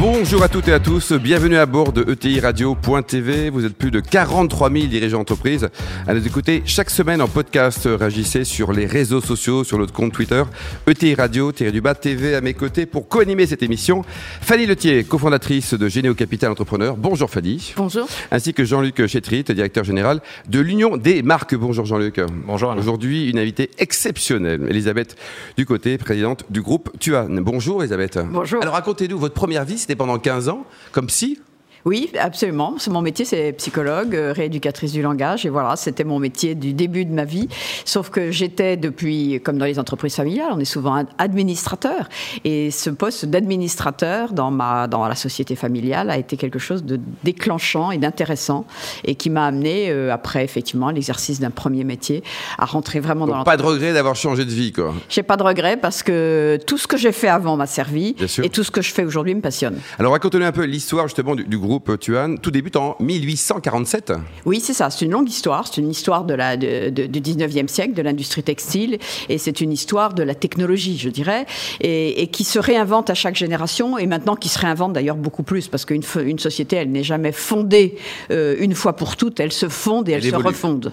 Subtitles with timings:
[0.00, 3.50] Bonjour à toutes et à tous, bienvenue à bord de ETI Radio.tv.
[3.50, 5.68] Vous êtes plus de 43 000 dirigeants d'entreprise
[6.06, 7.86] à nous écouter chaque semaine en podcast.
[7.86, 10.42] Réagissez sur les réseaux sociaux, sur notre compte Twitter,
[10.86, 14.02] ETI Radio, du bas TV à mes côtés pour co-animer cette émission.
[14.40, 16.96] Fanny Letier, cofondatrice de Généo Capital Entrepreneur.
[16.96, 17.74] Bonjour Fanny.
[17.76, 18.08] Bonjour.
[18.30, 21.54] Ainsi que Jean-Luc Chétrit, directeur général de l'Union des marques.
[21.54, 22.22] Bonjour Jean-Luc.
[22.46, 22.74] Bonjour.
[22.74, 25.16] Aujourd'hui, une invitée exceptionnelle, Elisabeth
[25.58, 27.40] Ducoté, présidente du groupe Tuan.
[27.40, 28.18] Bonjour Elisabeth.
[28.30, 28.62] Bonjour.
[28.62, 31.38] Alors racontez-nous votre première vie, pendant 15 ans, comme si
[31.86, 32.74] oui, absolument.
[32.90, 35.46] Mon métier, c'est psychologue, euh, rééducatrice du langage.
[35.46, 37.48] Et voilà, c'était mon métier du début de ma vie.
[37.84, 42.08] Sauf que j'étais depuis, comme dans les entreprises familiales, on est souvent administrateur.
[42.44, 47.00] Et ce poste d'administrateur dans, ma, dans la société familiale a été quelque chose de
[47.24, 48.66] déclenchant et d'intéressant.
[49.04, 52.22] Et qui m'a amené, euh, après effectivement l'exercice d'un premier métier,
[52.58, 54.92] à rentrer vraiment Donc dans Pas de regret d'avoir changé de vie, quoi.
[55.08, 58.14] J'ai pas de regret parce que tout ce que j'ai fait avant m'a servi.
[58.42, 59.78] Et tout ce que je fais aujourd'hui me passionne.
[59.98, 62.36] Alors racontez-nous un peu l'histoire justement du, du groupe groupe Tuan.
[62.36, 64.12] Tout débute en 1847.
[64.44, 64.90] Oui, c'est ça.
[64.90, 65.68] C'est une longue histoire.
[65.68, 68.98] C'est une histoire de la, de, du 19e siècle, de l'industrie textile.
[69.28, 71.46] Et c'est une histoire de la technologie, je dirais,
[71.80, 73.98] et, qui se réinvente à chaque génération.
[73.98, 75.68] Et maintenant, qui se réinvente d'ailleurs beaucoup plus.
[75.68, 77.96] Parce qu'une une société, elle n'est jamais fondée
[78.32, 79.38] euh, une fois pour toutes.
[79.38, 80.92] Elle se fonde et elle, se refonde.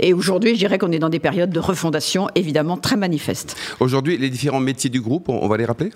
[0.00, 3.56] Et aujourd'hui, je dirais qu'on est dans des périodes de refondation, évidemment, très manifestes.
[3.80, 5.90] Aujourd'hui, les différents métiers du groupe, on, va les rappeler?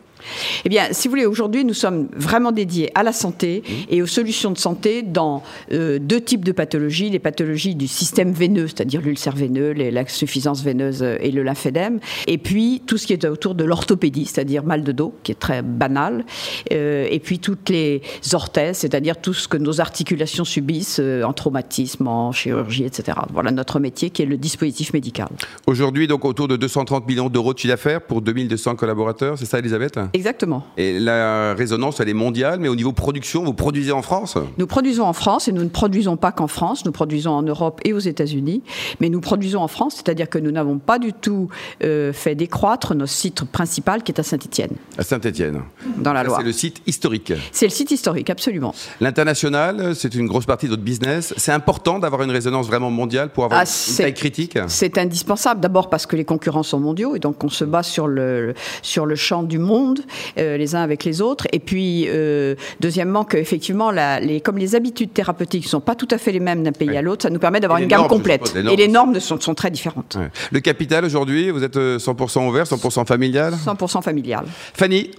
[0.65, 3.73] Eh bien, si vous voulez, aujourd'hui, nous sommes vraiment dédiés à la santé mmh.
[3.91, 8.33] et aux solutions de santé dans euh, deux types de pathologies, les pathologies du système
[8.33, 11.99] veineux, c'est-à-dire l'ulcère veineux, l'insuffisance veineuse euh, et le lymphédème,
[12.29, 15.39] et puis tout ce qui est autour de l'orthopédie, c'est-à-dire mal de dos, qui est
[15.39, 16.25] très banal,
[16.73, 22.07] euh, et puis toutes les orthèses, c'est-à-dire tout ce que nos articulations subissent en traumatisme,
[22.07, 23.19] en chirurgie, etc.
[23.33, 25.29] Voilà notre métier qui est le dispositif médical.
[25.67, 29.59] Aujourd'hui, donc autour de 230 millions d'euros de chiffre d'affaires pour 2200 collaborateurs, c'est ça,
[29.59, 29.99] Elisabeth?
[30.13, 30.65] Exactement.
[30.77, 34.67] Et la résonance, elle est mondiale, mais au niveau production, vous produisez en France Nous
[34.67, 37.93] produisons en France et nous ne produisons pas qu'en France, nous produisons en Europe et
[37.93, 38.63] aux États-Unis,
[39.01, 41.49] mais nous produisons en France, c'est-à-dire que nous n'avons pas du tout
[41.83, 44.73] euh, fait décroître notre site principal qui est à Saint-Étienne.
[44.99, 45.63] À Saint-Étienne.
[45.99, 46.39] Dans la Loire.
[46.39, 47.33] C'est le site historique.
[47.51, 48.75] C'est le site historique, absolument.
[49.01, 51.35] L'international, c'est une grosse partie de votre business.
[51.37, 55.61] C'est important d'avoir une résonance vraiment mondiale pour avoir ah, une taille critique C'est indispensable.
[55.61, 59.07] D'abord parce que les concurrents sont mondiaux et donc on se bat sur le, sur
[59.07, 60.01] le champ du monde,
[60.39, 61.47] euh, les uns avec les autres.
[61.53, 66.19] Et puis, euh, deuxièmement, qu'effectivement, la, comme les habitudes thérapeutiques ne sont pas tout à
[66.19, 68.55] fait les mêmes d'un pays à l'autre, ça nous permet d'avoir une gamme complète.
[68.57, 70.19] et les normes sont, sont très différentes.
[70.53, 73.55] Le capital aujourd'hui, vous êtes 100% euh, ouvert, 100% familial?
[73.55, 74.45] 100% familial.
[74.75, 75.11] Fanny?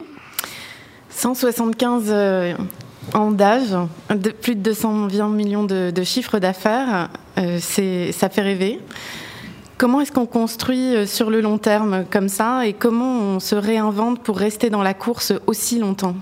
[1.10, 2.54] 175 euh,
[3.14, 3.76] ans d'âge,
[4.42, 8.80] plus de 220 millions de, de chiffres d'affaires, euh, ça fait rêver.
[9.78, 14.24] Comment est-ce qu'on construit sur le long terme comme ça et comment on se réinvente
[14.24, 16.16] pour rester dans la course aussi longtemps?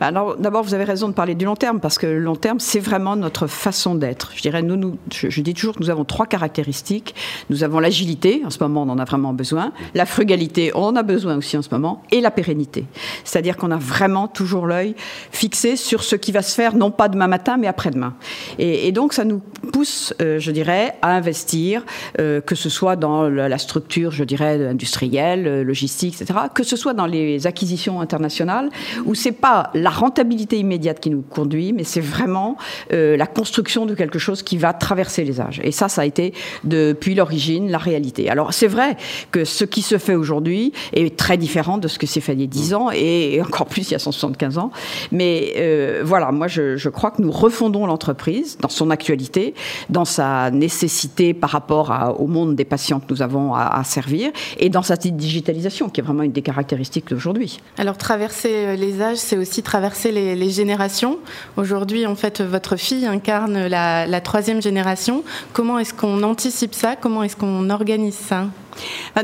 [0.00, 2.60] Bah, d'abord, vous avez raison de parler du long terme, parce que le long terme,
[2.60, 4.32] c'est vraiment notre façon d'être.
[4.34, 7.14] Je dirais, nous, je, dis toujours que nous avons trois caractéristiques.
[7.50, 9.72] Nous avons l'agilité, en ce moment, on en a vraiment besoin.
[9.94, 12.02] La frugalité, on en a besoin aussi en ce moment.
[12.10, 12.86] Et la pérennité.
[13.24, 14.94] C'est-à-dire qu'on a vraiment toujours l'œil
[15.30, 18.14] fixé sur ce qui va se faire, non pas demain matin, mais après-demain.
[18.58, 19.40] Et, donc, ça nous
[19.72, 21.84] pousse, euh, je dirais, à investir,
[22.20, 26.94] euh, que ce soit dans la structure, je dirais, industrielle, logistique, etc., que ce soit
[26.94, 28.70] dans les acquisitions internationales,
[29.04, 32.56] où c'est pas rentabilité immédiate qui nous conduit, mais c'est vraiment
[32.92, 35.60] euh, la construction de quelque chose qui va traverser les âges.
[35.64, 36.34] Et ça, ça a été
[36.64, 38.30] depuis l'origine la réalité.
[38.30, 38.96] Alors c'est vrai
[39.30, 42.40] que ce qui se fait aujourd'hui est très différent de ce que s'est fait il
[42.40, 44.70] y a 10 ans et, encore plus il y a 175 ans.
[45.12, 49.54] Mais euh, voilà, moi je, crois que nous refondons l'entreprise dans son actualité,
[49.90, 54.70] dans sa nécessité par rapport au monde des patients que nous avons à, servir et
[54.70, 57.60] dans sa digitalisation qui est vraiment une des caractéristiques d'aujourd'hui.
[57.78, 61.18] Alors traverser euh, les âges, c'est aussi traverser les, générations.
[61.56, 65.24] Aujourd'hui, en fait, votre fille incarne la, la troisième génération.
[65.52, 66.94] Comment est-ce qu'on anticipe ça?
[66.94, 68.46] Comment est-ce qu'on organise ça?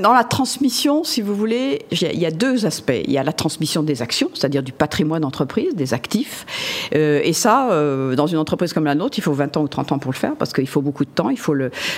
[0.01, 2.93] Dans la transmission, si vous voulez, il y a deux aspects.
[3.05, 6.47] Il y a la transmission des actions, c'est-à-dire du patrimoine d'entreprise, des actifs.
[6.95, 9.69] Euh, et ça, euh, dans une entreprise comme la nôtre, il faut 20 ans ou
[9.69, 11.55] 30 ans pour le faire, parce qu'il faut beaucoup de temps, il faut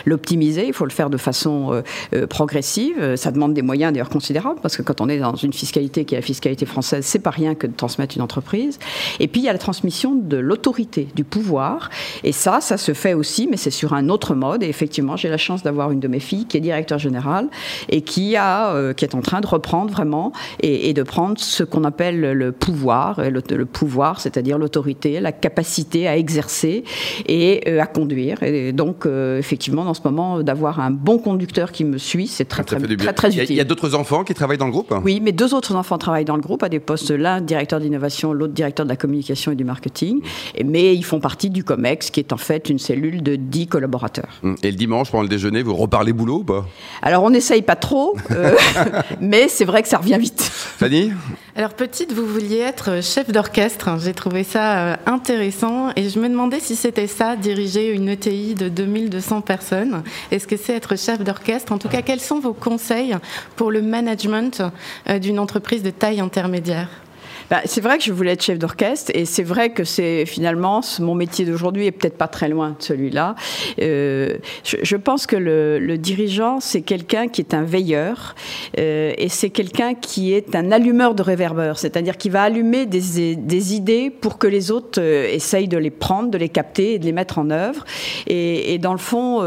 [0.06, 1.82] l'optimiser, il faut le faire de façon
[2.14, 3.16] euh, progressive.
[3.16, 6.14] Ça demande des moyens d'ailleurs considérables, parce que quand on est dans une fiscalité qui
[6.14, 8.78] est la fiscalité française, c'est pas rien que de transmettre une entreprise.
[9.20, 11.90] Et puis il y a la transmission de l'autorité, du pouvoir.
[12.24, 14.62] Et ça, ça se fait aussi, mais c'est sur un autre mode.
[14.62, 17.41] Et effectivement, j'ai la chance d'avoir une de mes filles qui est directeur général
[17.88, 21.84] et qui, a, qui est en train de reprendre vraiment et, de prendre ce qu'on
[21.84, 26.84] appelle le pouvoir, le, le pouvoir, c'est-à-dire l'autorité, la capacité à exercer
[27.26, 28.42] et à conduire.
[28.42, 32.64] Et donc, effectivement, dans ce moment, d'avoir un bon conducteur qui me suit, c'est très,
[32.64, 33.46] très, très, très, utile.
[33.50, 34.94] Il y a, d'autres enfants qui travaillent dans le groupe?
[35.04, 38.32] Oui, mais deux autres enfants travaillent dans le groupe à des postes, l'un directeur d'innovation,
[38.32, 40.20] l'autre directeur de la communication et du marketing.
[40.64, 44.28] mais ils font partie du COMEX, qui est en fait une cellule de 10 collaborateurs.
[44.42, 44.56] Hum.
[44.62, 46.66] Et le dimanche, pendant le déjeuner, vous reparlez boulot ou pas?
[47.02, 48.54] Alors, on n'essaye pas trop, euh,
[49.20, 50.40] mais c'est vrai que ça revient vite.
[50.42, 51.12] Fanny?
[51.54, 53.98] Alors, petite, vous vouliez être chef d'orchestre.
[54.02, 58.54] J'ai trouvé ça euh, intéressant et je me demandais si c'était ça, diriger une ETI
[58.54, 60.02] de 2200 personnes.
[60.30, 61.72] Est-ce que c'est être chef d'orchestre?
[61.72, 63.16] En tout cas, quels sont vos conseils
[63.56, 64.62] pour le management
[65.08, 66.88] euh, d'une entreprise de taille intermédiaire?
[67.52, 70.80] Bah, c'est vrai que je voulais être chef d'orchestre et c'est vrai que c'est finalement
[71.00, 73.34] mon métier d'aujourd'hui est peut-être pas très loin de celui-là.
[73.82, 78.36] Euh, je, pense que le, dirigeant c'est quelqu'un qui est un veilleur
[78.78, 83.74] euh, et c'est quelqu'un qui est un allumeur de réverbeurs, c'est-à-dire qui va allumer des,
[83.74, 87.04] idées pour que les autres euh, essayent de les prendre, de les capter et de
[87.04, 87.84] les mettre en œuvre.
[88.28, 89.42] Et, dans le fond,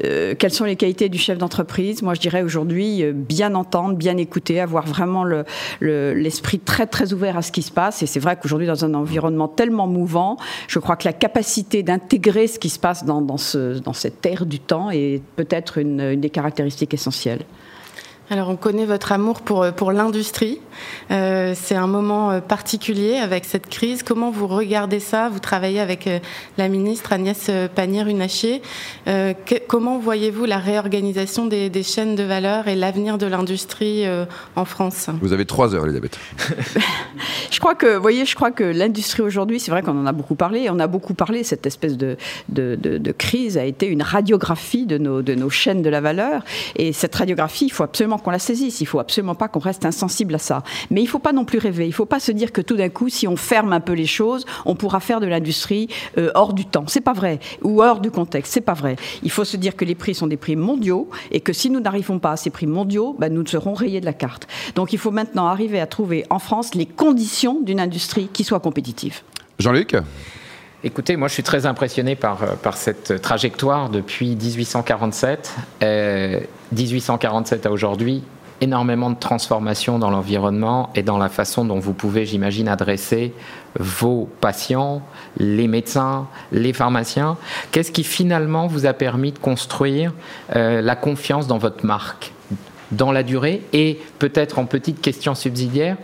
[0.00, 2.02] quelles sont les qualités du chef d'entreprise?
[2.02, 5.24] Moi, je dirais aujourd'hui bien entendre, bien écouter, avoir vraiment
[5.80, 8.02] l'esprit le, très très ouvert à ce qui se passe.
[8.02, 10.36] Et c'est vrai qu'aujourd'hui, dans un environnement tellement mouvant,
[10.68, 14.24] je crois que la capacité d'intégrer ce qui se passe dans, dans, ce, dans cette
[14.26, 17.44] ère du temps est peut-être une des caractéristiques essentielles.
[18.28, 20.58] Alors on connaît votre amour pour, euh, pour l'industrie.
[21.12, 24.02] Euh, c'est un moment euh, particulier avec cette crise.
[24.02, 25.28] Comment vous regardez ça?
[25.28, 26.08] Vous travaillez avec
[26.58, 28.62] la ministre Agnès Pannier-Runacher.
[29.68, 34.04] comment voyez-vous la réorganisation des, des, chaînes de valeur et l'avenir de l'industrie
[34.56, 35.08] en France?
[35.20, 36.18] Vous avez trois heures, Elisabeth.
[37.50, 40.34] je crois que, voyez, je crois que l'industrie aujourd'hui, c'est vrai qu'on en a beaucoup
[40.34, 40.68] parlé.
[40.70, 41.44] On a beaucoup parlé.
[41.44, 42.16] Cette espèce de,
[42.48, 46.00] de, de, de crise a été une radiographie de nos, de nos chaînes de la
[46.00, 46.42] valeur.
[46.76, 48.80] Et cette radiographie, il faut absolument qu'on la saisisse.
[48.80, 50.62] Il faut absolument pas qu'on reste insensible à ça.
[50.90, 51.86] Mais il faut pas non plus rêver.
[51.86, 54.06] Il faut pas se dire que tout d'un coup, si on ferme un peu les
[54.06, 56.84] choses, on pourra faire de l'industrie euh, hors du temps.
[56.86, 57.40] C'est pas vrai.
[57.62, 58.52] Ou hors du contexte.
[58.52, 58.96] C'est pas vrai.
[59.22, 61.80] Il faut se dire que les prix sont des prix mondiaux et que si nous
[61.80, 64.46] n'arrivons pas à ces prix mondiaux, ben, nous serons rayés de la carte.
[64.74, 68.60] Donc il faut maintenant arriver à trouver en France les conditions d'une industrie qui soit
[68.60, 69.20] compétitive.
[69.58, 69.96] Jean-Luc?
[70.84, 75.54] Écoutez, moi je suis très impressionné par, euh, par cette trajectoire depuis 1847.
[76.72, 78.22] 1847 à aujourd'hui,
[78.60, 83.32] énormément de transformations dans l'environnement et dans la façon dont vous pouvez, j'imagine, adresser
[83.78, 85.02] vos patients,
[85.36, 87.36] les médecins, les pharmaciens.
[87.70, 90.12] Qu'est-ce qui finalement vous a permis de construire
[90.54, 92.32] euh, la confiance dans votre marque
[92.92, 93.62] dans la durée?
[93.72, 95.96] Et peut-être en petite question subsidiaire,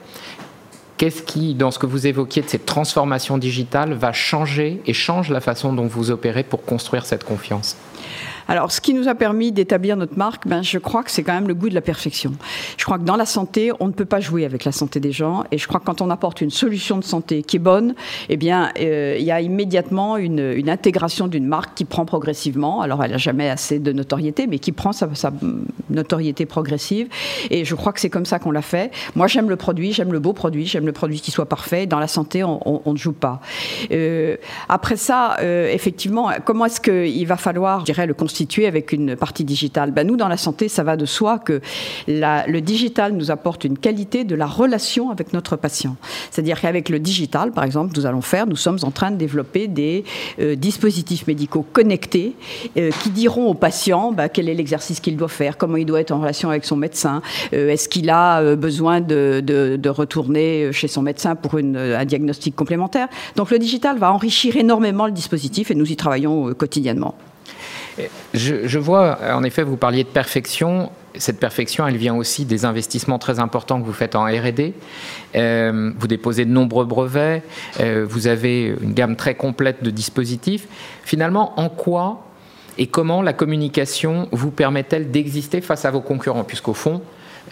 [0.96, 5.30] Qu'est-ce qui, dans ce que vous évoquiez de cette transformation digitale, va changer et change
[5.30, 7.76] la façon dont vous opérez pour construire cette confiance?
[8.52, 11.32] Alors, ce qui nous a permis d'établir notre marque, ben, je crois que c'est quand
[11.32, 12.32] même le goût de la perfection.
[12.76, 15.10] Je crois que dans la santé, on ne peut pas jouer avec la santé des
[15.10, 15.44] gens.
[15.52, 17.94] Et je crois que quand on apporte une solution de santé qui est bonne,
[18.28, 22.82] eh bien, euh, il y a immédiatement une, intégration d'une marque qui prend progressivement.
[22.82, 25.08] Alors, elle n'a jamais assez de notoriété, mais qui prend sa,
[25.88, 27.08] notoriété progressive.
[27.48, 28.90] Et je crois que c'est comme ça qu'on l'a fait.
[29.16, 31.86] Moi, j'aime le produit, j'aime le beau produit, j'aime le produit qui soit parfait.
[31.86, 33.40] Dans la santé, on ne joue pas.
[33.92, 34.36] Euh,
[34.68, 39.16] après ça, euh, effectivement, comment est-ce qu'il va falloir, je dirais, le constituer avec une
[39.16, 41.60] partie digitale ben Nous, dans la santé, ça va de soi que
[42.06, 45.96] le digital nous apporte une qualité de la relation avec notre patient.
[46.30, 49.68] C'est-à-dire qu'avec le digital, par exemple, nous allons faire, nous sommes en train de développer
[49.68, 50.04] des
[50.40, 52.34] euh, dispositifs médicaux connectés
[52.76, 56.00] euh, qui diront au patient ben, quel est l'exercice qu'il doit faire, comment il doit
[56.00, 61.02] être en relation avec son médecin, euh, est-ce qu'il a besoin de, retourner chez son
[61.02, 63.08] médecin pour un diagnostic complémentaire.
[63.36, 67.14] Donc le digital va enrichir énormément le dispositif et nous y travaillons quotidiennement.
[68.34, 70.90] Je, vois, en effet, vous parliez de perfection.
[71.16, 74.72] Cette perfection, elle vient aussi des investissements très importants que vous faites en R&D.
[75.34, 77.42] Euh, vous déposez de nombreux brevets.
[77.80, 80.66] Euh, vous avez une gamme très complète de dispositifs.
[81.04, 82.24] Finalement, en quoi
[82.78, 86.44] et comment la communication vous permet-elle d'exister face à vos concurrents?
[86.44, 87.02] Puisqu'au fond,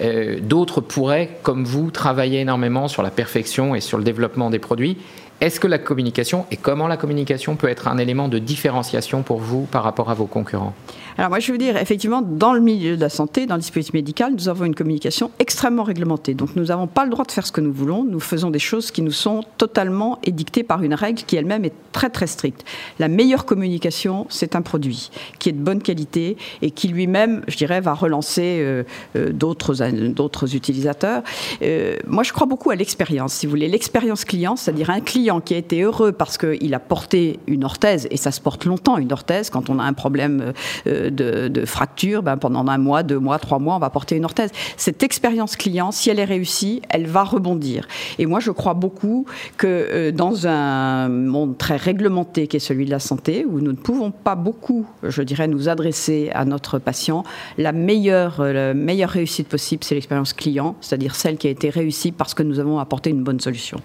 [0.01, 4.59] euh, d'autres pourraient, comme vous, travailler énormément sur la perfection et sur le développement des
[4.59, 4.97] produits
[5.41, 9.39] est-ce que la communication et comment la communication peut être un élément de différenciation pour
[9.39, 10.75] vous par rapport à vos concurrents?
[11.17, 13.95] Alors moi je veux dire, effectivement, dans le milieu de la santé, dans le dispositif
[13.95, 16.35] médical, nous avons une communication extrêmement réglementée.
[16.35, 18.05] Donc nous n'avons pas le droit de faire ce que nous voulons.
[18.05, 21.75] Nous faisons des choses qui nous sont totalement édictées par une règle qui elle-même est
[21.93, 22.65] très très stricte.
[22.99, 27.57] La meilleure communication, c'est un produit qui est de bonne qualité et qui lui-même, je
[27.57, 28.85] dirais, va relancer euh,
[29.17, 29.75] euh, d'autres
[30.09, 31.23] d'autres utilisateurs.
[31.63, 35.30] Euh, moi je crois beaucoup à l'expérience, si vous voulez, l'expérience client, c'est-à-dire un client
[35.39, 38.99] qui a été heureux parce qu'il a porté une orthèse, et ça se porte longtemps
[38.99, 40.53] une orthèse, quand on a un problème
[40.89, 44.25] euh, de, fracture, ben pendant un mois, deux mois, trois mois, on va porter une
[44.25, 44.51] orthèse.
[44.77, 47.87] Cette expérience client, si elle est réussie, elle va rebondir.
[48.19, 52.87] Et moi, je crois beaucoup que euh, dans un monde très réglementé qui est celui
[52.87, 56.79] de la santé, où nous ne pouvons pas beaucoup, je dirais, nous adresser à notre
[56.79, 57.23] patient,
[57.59, 61.69] la meilleure, euh, la meilleure réussite possible, c'est l'expérience client, c'est-à-dire celle qui a été
[61.69, 63.81] réussie parce que nous avons apporté une bonne solution.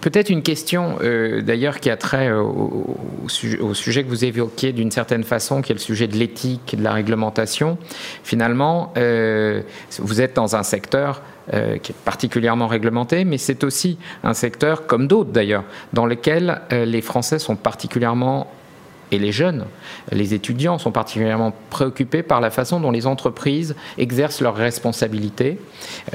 [0.00, 2.96] Peut-être une question euh, d'ailleurs qui a trait au,
[3.28, 6.92] sujet, que vous évoquiez d'une certaine façon, qui est le sujet de l'éthique, de la
[6.92, 7.78] réglementation.
[8.24, 9.62] Finalement, euh,
[9.98, 11.22] vous êtes dans un secteur
[11.52, 16.62] euh, qui est particulièrement réglementé, mais c'est aussi un secteur, comme d'autres d'ailleurs, dans lequel
[16.70, 18.50] les Français sont particulièrement
[19.12, 19.66] et les jeunes,
[20.10, 25.58] les étudiants sont particulièrement préoccupés par la façon dont les entreprises exercent leurs responsabilités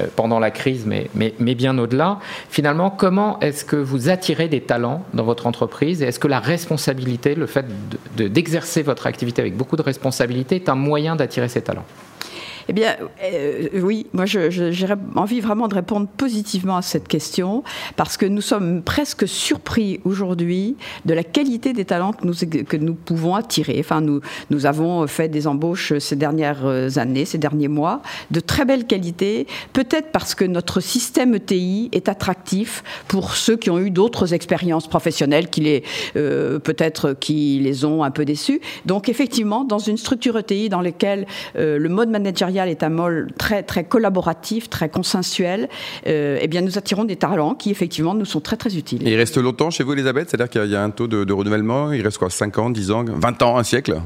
[0.00, 1.08] euh, pendant la crise, mais,
[1.54, 2.18] bien au-delà.
[2.50, 6.02] Finalement, comment est-ce que vous attirez des talents dans votre entreprise?
[6.02, 7.66] Et est-ce que la responsabilité, le fait
[8.16, 11.86] d'exercer votre activité avec beaucoup de responsabilité est un moyen d'attirer ces talents?
[12.68, 17.64] Eh bien, euh, oui, moi j'aurais envie vraiment de répondre positivement à cette question
[17.96, 23.34] parce que nous sommes presque surpris aujourd'hui de la qualité des talents que nous, pouvons
[23.34, 23.76] attirer.
[23.80, 28.86] Enfin, nous, avons fait des embauches ces dernières années, ces derniers mois, de très belle
[28.86, 34.34] qualité, peut-être parce que notre système ETI est attractif pour ceux qui ont eu d'autres
[34.34, 35.84] expériences professionnelles qui les,
[36.16, 38.60] euh, peut-être qui les ont un peu déçus.
[38.84, 43.28] Donc effectivement, dans une structure ETI dans laquelle euh, le mode managérial est un mode
[43.38, 45.68] très, très collaboratif, très consensuel,
[46.08, 49.02] euh, eh bien, nous attirons des talents qui, effectivement, nous sont très, très utiles.
[49.06, 50.30] Il reste longtemps chez vous, Elisabeth?
[50.30, 51.92] C'est-à-dire qu'il y a un taux de, de renouvellement?
[51.92, 52.30] Il reste quoi?
[52.30, 54.00] 5 ans, 10 ans, 20 ans, un siècle?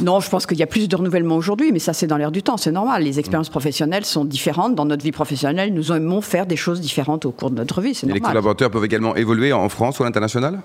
[0.00, 2.32] Non, je pense qu'il y a plus de renouvellement aujourd'hui, mais ça c'est dans l'air
[2.32, 3.02] du temps, c'est normal.
[3.02, 4.74] Les expériences professionnelles sont différentes.
[4.74, 7.94] Dans notre vie professionnelle, nous aimons faire des choses différentes au cours de notre vie,
[7.94, 8.22] c'est normal.
[8.22, 10.60] les collaborateurs peuvent également évoluer en France ou à l'international?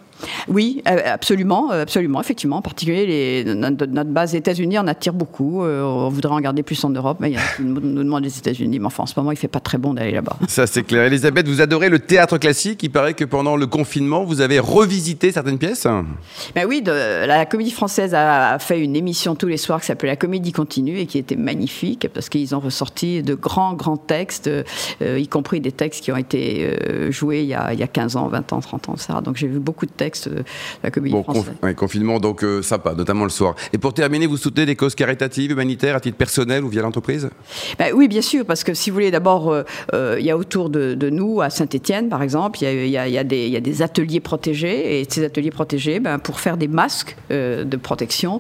[0.48, 2.58] Oui, euh, absolument, euh, absolument, effectivement.
[2.58, 5.64] En particulier, les, notre, base États-Unis en attire beaucoup.
[5.64, 8.38] Euh, on voudrait en garder plus en Europe, mais il y a nous demandent les
[8.38, 8.80] États-Unis.
[8.80, 10.38] Mais enfin, en ce moment, il ne fait pas très bon d'aller là-bas.
[10.48, 11.04] Ça c'est clair.
[11.04, 12.82] Elisabeth, vous adorez le théâtre classique.
[12.84, 15.88] Il paraît que pendant le confinement, vous avez revisité certaines pièces
[16.56, 19.07] ben Oui, de, la Comédie Française a fait une émission
[19.38, 22.60] tous les soirs qui s'appelait La Comédie Continue et qui était magnifique parce qu'ils ont
[22.60, 27.42] ressorti de grands, grands textes, euh, y compris des textes qui ont été euh, joués
[27.42, 29.22] il y, a, il y, a, 15 ans, 20 ans, 30 ans, ça.
[29.22, 30.44] Donc j'ai vu beaucoup de textes de
[30.84, 31.54] la Comédie bon, Française.
[31.76, 33.56] confinement, donc euh, sympa, notamment le soir.
[33.74, 37.30] Et pour terminer, vous soutenez des causes caritatives, humanitaires, à titre personnel ou via l'entreprise?
[37.80, 39.56] Ben, Oui, bien sûr, parce que si vous voulez, d'abord,
[39.94, 43.24] il y a autour de, nous, à Saint-Étienne, par exemple, il y, y, y a,
[43.24, 45.00] des ateliers protégés.
[45.00, 48.40] Et ces ateliers protégés, ben, pour faire des masques de protection,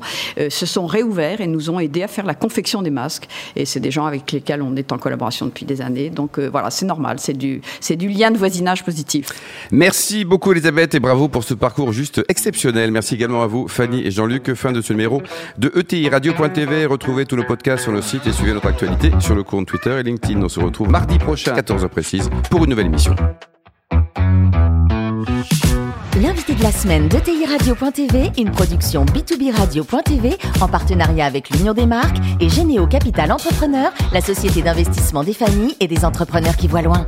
[0.57, 3.27] se sont réouverts et nous ont aidé à faire la confection des masques.
[3.55, 6.09] Et c'est des gens avec lesquels on est en collaboration depuis des années.
[6.09, 9.29] Donc euh, voilà, c'est normal, c'est du, c'est du lien de voisinage positif.
[9.71, 12.91] Merci beaucoup Elisabeth et bravo pour ce parcours juste exceptionnel.
[12.91, 14.53] Merci également à vous Fanny et Jean-Luc.
[14.53, 15.21] Fin de ce numéro
[15.57, 16.85] de ETI Radio.tv.
[16.85, 19.99] Retrouvez tous nos podcasts sur le site et suivez notre actualité sur le compte Twitter
[19.99, 20.41] et LinkedIn.
[20.41, 23.15] On se retrouve mardi prochain à 14h précise pour une nouvelle émission.
[26.61, 32.17] La semaine de TI Radio.tv, une production B2B Radio.tv en partenariat avec l'Union des marques
[32.39, 37.07] et Généo Capital Entrepreneur, la société d'investissement des familles et des entrepreneurs qui voient loin.